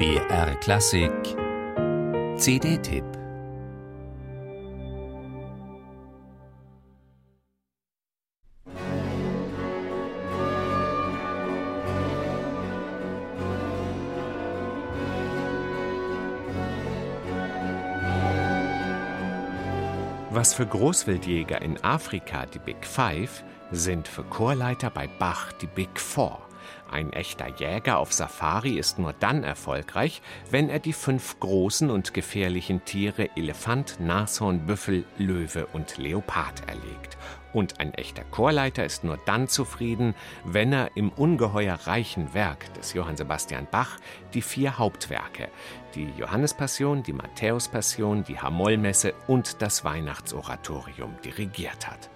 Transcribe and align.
BR 0.00 0.54
Klassik 0.60 1.12
CD-Tipp 2.38 3.04
Was 20.30 20.54
für 20.54 20.64
Großwildjäger 20.64 21.60
in 21.60 21.76
Afrika 21.84 22.46
die 22.46 22.58
Big 22.58 22.86
Five, 22.86 23.44
sind 23.70 24.08
für 24.08 24.24
Chorleiter 24.24 24.88
bei 24.88 25.06
Bach 25.18 25.52
die 25.52 25.66
Big 25.66 26.00
Four. 26.00 26.49
Ein 26.90 27.12
echter 27.12 27.48
Jäger 27.48 27.98
auf 27.98 28.12
Safari 28.12 28.78
ist 28.78 28.98
nur 28.98 29.12
dann 29.12 29.44
erfolgreich, 29.44 30.22
wenn 30.50 30.68
er 30.68 30.80
die 30.80 30.92
fünf 30.92 31.38
großen 31.40 31.90
und 31.90 32.14
gefährlichen 32.14 32.84
Tiere 32.84 33.28
Elefant, 33.36 34.00
Nashorn, 34.00 34.66
Büffel, 34.66 35.04
Löwe 35.18 35.66
und 35.72 35.98
Leopard 35.98 36.68
erlegt. 36.68 37.16
Und 37.52 37.80
ein 37.80 37.94
echter 37.94 38.22
Chorleiter 38.24 38.84
ist 38.84 39.02
nur 39.02 39.18
dann 39.24 39.48
zufrieden, 39.48 40.14
wenn 40.44 40.72
er 40.72 40.96
im 40.96 41.10
ungeheuer 41.10 41.74
reichen 41.84 42.32
Werk 42.32 42.72
des 42.74 42.92
Johann 42.92 43.16
Sebastian 43.16 43.66
Bach 43.70 43.98
die 44.34 44.42
vier 44.42 44.78
Hauptwerke, 44.78 45.48
die 45.94 46.08
Johannespassion, 46.16 47.02
die 47.02 47.12
Matthäuspassion, 47.12 48.24
die 48.24 48.38
Hamollmesse 48.38 49.14
und 49.26 49.62
das 49.62 49.84
Weihnachtsoratorium 49.84 51.16
dirigiert 51.24 51.88
hat. 51.88 52.10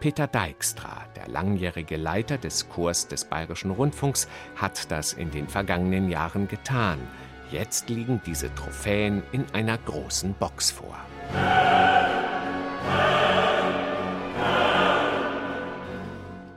Peter 0.00 0.28
Dijkstra, 0.28 1.06
der 1.16 1.26
langjährige 1.28 1.96
Leiter 1.96 2.38
des 2.38 2.68
Chors 2.68 3.08
des 3.08 3.24
Bayerischen 3.24 3.72
Rundfunks, 3.72 4.28
hat 4.54 4.90
das 4.90 5.12
in 5.12 5.30
den 5.30 5.48
vergangenen 5.48 6.08
Jahren 6.08 6.46
getan. 6.46 6.98
Jetzt 7.50 7.88
liegen 7.88 8.20
diese 8.24 8.54
Trophäen 8.54 9.22
in 9.32 9.44
einer 9.52 9.78
großen 9.78 10.34
Box 10.34 10.70
vor. 10.70 10.96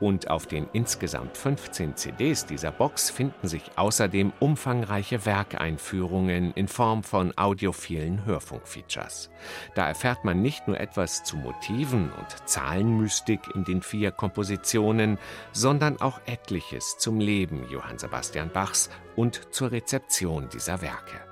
Und 0.00 0.30
auf 0.30 0.46
den 0.46 0.66
insgesamt 0.72 1.36
15 1.36 1.96
CDs 1.96 2.46
dieser 2.46 2.70
Box 2.70 3.10
finden 3.10 3.46
sich 3.46 3.62
außerdem 3.76 4.32
umfangreiche 4.40 5.26
Werkeinführungen 5.26 6.52
in 6.54 6.68
Form 6.68 7.02
von 7.02 7.36
audiophilen 7.36 8.24
Hörfunkfeatures. 8.24 9.30
Da 9.74 9.86
erfährt 9.86 10.24
man 10.24 10.40
nicht 10.40 10.66
nur 10.66 10.80
etwas 10.80 11.22
zu 11.22 11.36
Motiven 11.36 12.10
und 12.12 12.48
Zahlenmystik 12.48 13.40
in 13.54 13.64
den 13.64 13.82
vier 13.82 14.10
Kompositionen, 14.10 15.18
sondern 15.52 16.00
auch 16.00 16.20
etliches 16.26 16.96
zum 16.98 17.20
Leben 17.20 17.66
Johann 17.70 17.98
Sebastian 17.98 18.50
Bachs 18.50 18.90
und 19.16 19.52
zur 19.52 19.70
Rezeption 19.70 20.48
dieser 20.48 20.80
Werke. 20.80 21.29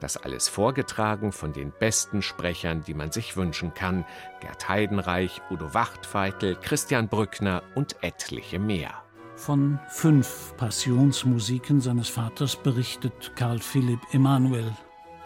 Das 0.00 0.16
alles 0.16 0.48
vorgetragen 0.48 1.30
von 1.30 1.52
den 1.52 1.72
besten 1.78 2.22
Sprechern, 2.22 2.82
die 2.82 2.94
man 2.94 3.12
sich 3.12 3.36
wünschen 3.36 3.74
kann: 3.74 4.04
Gerd 4.40 4.68
Heidenreich, 4.68 5.42
Udo 5.50 5.74
Wachtfeitel, 5.74 6.56
Christian 6.56 7.08
Brückner 7.08 7.62
und 7.74 8.02
etliche 8.02 8.58
mehr. 8.58 8.94
Von 9.36 9.78
fünf 9.88 10.54
Passionsmusiken 10.56 11.80
seines 11.80 12.08
Vaters 12.08 12.56
berichtet 12.56 13.32
Karl 13.36 13.58
Philipp 13.58 14.00
Emanuel, 14.12 14.72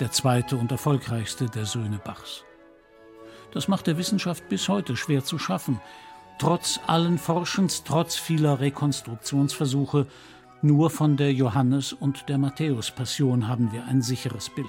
der 0.01 0.13
zweite 0.13 0.57
und 0.57 0.71
erfolgreichste 0.71 1.47
der 1.47 1.65
Söhne 1.65 1.99
Bachs. 1.99 2.45
Das 3.53 3.69
macht 3.69 3.87
der 3.87 3.97
Wissenschaft 3.97 4.49
bis 4.49 4.69
heute 4.69 4.97
schwer 4.97 5.25
zu 5.25 5.39
schaffen. 5.39 5.81
Trotz 6.39 6.81
allen 6.89 7.19
Forschens, 7.19 7.85
trotz 7.85 8.17
vieler 8.17 8.59
Rekonstruktionsversuche 8.59 10.07
nur 10.65 10.91
von 10.91 11.17
der 11.17 11.33
Johannes- 11.33 11.93
und 11.93 12.29
der 12.29 12.39
Matthäus-Passion 12.39 13.47
haben 13.47 13.71
wir 13.71 13.85
ein 13.85 14.03
sicheres 14.03 14.49
Bild. 14.49 14.67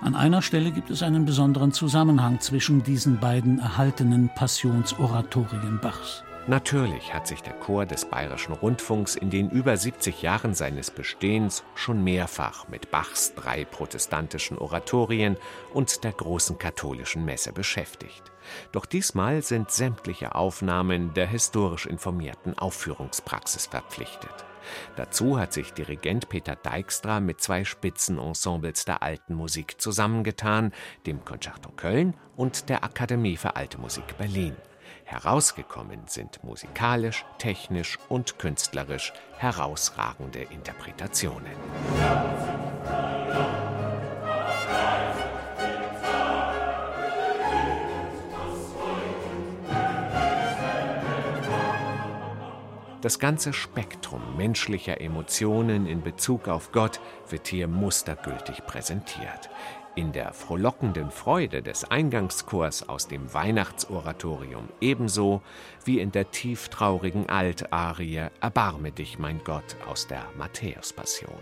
An 0.00 0.16
einer 0.16 0.42
Stelle 0.42 0.72
gibt 0.72 0.90
es 0.90 1.04
einen 1.04 1.24
besonderen 1.24 1.72
Zusammenhang 1.72 2.40
zwischen 2.40 2.82
diesen 2.82 3.20
beiden 3.20 3.60
erhaltenen 3.60 4.28
Passionsoratorien 4.34 5.78
Bachs. 5.80 6.24
Natürlich 6.48 7.14
hat 7.14 7.28
sich 7.28 7.40
der 7.40 7.52
Chor 7.52 7.86
des 7.86 8.04
Bayerischen 8.04 8.52
Rundfunks 8.52 9.14
in 9.14 9.30
den 9.30 9.48
über 9.48 9.76
70 9.76 10.22
Jahren 10.22 10.54
seines 10.54 10.90
Bestehens 10.90 11.62
schon 11.76 12.02
mehrfach 12.02 12.66
mit 12.66 12.90
Bachs 12.90 13.34
drei 13.36 13.64
protestantischen 13.64 14.58
Oratorien 14.58 15.36
und 15.72 16.02
der 16.02 16.10
großen 16.10 16.58
katholischen 16.58 17.24
Messe 17.24 17.52
beschäftigt. 17.52 18.32
Doch 18.72 18.86
diesmal 18.86 19.42
sind 19.42 19.70
sämtliche 19.70 20.34
Aufnahmen 20.34 21.14
der 21.14 21.28
historisch 21.28 21.86
informierten 21.86 22.58
Aufführungspraxis 22.58 23.66
verpflichtet. 23.66 24.44
Dazu 24.96 25.38
hat 25.38 25.52
sich 25.52 25.72
Dirigent 25.72 26.28
Peter 26.28 26.56
Dijkstra 26.56 27.20
mit 27.20 27.40
zwei 27.40 27.64
Spitzenensembles 27.64 28.84
der 28.84 29.04
alten 29.04 29.34
Musik 29.34 29.80
zusammengetan, 29.80 30.72
dem 31.06 31.24
Concerto 31.24 31.70
Köln 31.70 32.14
und 32.34 32.68
der 32.68 32.82
Akademie 32.82 33.36
für 33.36 33.54
Alte 33.54 33.78
Musik 33.78 34.18
Berlin. 34.18 34.56
Herausgekommen 35.12 36.00
sind 36.06 36.42
musikalisch, 36.42 37.26
technisch 37.36 37.98
und 38.08 38.38
künstlerisch 38.38 39.12
herausragende 39.36 40.40
Interpretationen. 40.40 41.52
Das 53.02 53.18
ganze 53.18 53.52
Spektrum 53.52 54.38
menschlicher 54.38 54.98
Emotionen 55.02 55.86
in 55.86 56.02
Bezug 56.02 56.48
auf 56.48 56.72
Gott 56.72 57.00
wird 57.28 57.48
hier 57.48 57.68
mustergültig 57.68 58.64
präsentiert. 58.64 59.50
In 59.94 60.12
der 60.12 60.32
frohlockenden 60.32 61.10
Freude 61.10 61.62
des 61.62 61.84
Eingangschors 61.84 62.88
aus 62.88 63.08
dem 63.08 63.34
Weihnachtsoratorium 63.34 64.68
ebenso 64.80 65.42
wie 65.84 66.00
in 66.00 66.10
der 66.12 66.30
tieftraurigen 66.30 67.28
Altarie 67.28 68.28
Erbarme 68.40 68.90
dich, 68.90 69.18
mein 69.18 69.44
Gott, 69.44 69.76
aus 69.86 70.06
der 70.06 70.24
Matthäuspassion. 70.38 71.40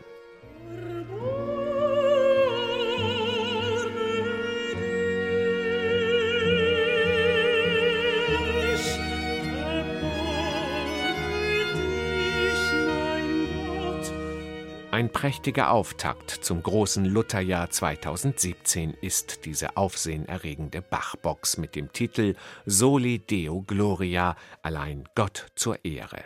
Ein 15.00 15.08
prächtiger 15.08 15.70
Auftakt 15.70 16.30
zum 16.30 16.62
großen 16.62 17.06
Lutherjahr 17.06 17.70
2017 17.70 18.92
ist 19.00 19.46
diese 19.46 19.78
aufsehenerregende 19.78 20.82
Bachbox 20.82 21.56
mit 21.56 21.74
dem 21.74 21.90
Titel 21.90 22.34
Soli 22.66 23.18
Deo 23.18 23.62
Gloria, 23.62 24.36
allein 24.60 25.08
Gott 25.14 25.46
zur 25.54 25.82
Ehre. 25.86 26.22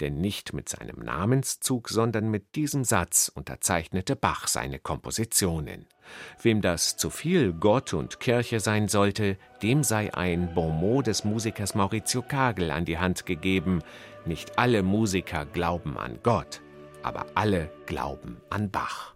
Denn 0.00 0.22
nicht 0.22 0.54
mit 0.54 0.70
seinem 0.70 1.04
Namenszug, 1.04 1.90
sondern 1.90 2.30
mit 2.30 2.56
diesem 2.56 2.84
Satz 2.84 3.30
unterzeichnete 3.34 4.16
Bach 4.16 4.48
seine 4.48 4.78
Kompositionen. 4.78 5.84
Wem 6.40 6.62
das 6.62 6.96
zu 6.96 7.10
viel 7.10 7.52
Gott 7.52 7.92
und 7.92 8.20
Kirche 8.20 8.58
sein 8.58 8.88
sollte, 8.88 9.36
dem 9.60 9.84
sei 9.84 10.14
ein 10.14 10.54
Bonmot 10.54 11.08
des 11.08 11.24
Musikers 11.24 11.74
Maurizio 11.74 12.22
Kagel 12.22 12.70
an 12.70 12.86
die 12.86 12.96
Hand 12.96 13.26
gegeben. 13.26 13.82
Nicht 14.24 14.58
alle 14.58 14.82
Musiker 14.82 15.44
glauben 15.44 15.98
an 15.98 16.20
Gott, 16.22 16.62
aber 17.04 17.26
alle 17.34 17.70
glauben 17.86 18.40
an 18.50 18.70
Bach. 18.70 19.13